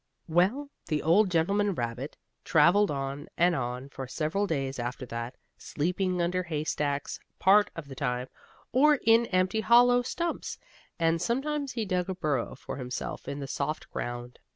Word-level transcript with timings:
Well, 0.27 0.71
the 0.87 1.03
old 1.03 1.29
gentleman 1.29 1.75
rabbit 1.75 2.17
traveled 2.43 2.89
on 2.89 3.27
and 3.37 3.53
on 3.55 3.87
for 3.89 4.07
several 4.07 4.47
days 4.47 4.79
after 4.79 5.05
that, 5.05 5.35
sleeping 5.59 6.23
under 6.23 6.41
hay 6.41 6.63
stacks 6.63 7.19
part 7.37 7.69
of 7.75 7.87
the 7.87 7.93
time, 7.93 8.27
or 8.71 8.95
in 9.05 9.27
empty 9.27 9.61
hollow 9.61 10.01
stumps, 10.01 10.57
and 10.97 11.21
sometimes 11.21 11.73
he 11.73 11.85
dug 11.85 12.09
a 12.09 12.15
burrow 12.15 12.55
for 12.55 12.77
himself 12.77 13.27
in 13.27 13.41
the 13.41 13.45
soft 13.47 13.91
ground. 13.91 14.39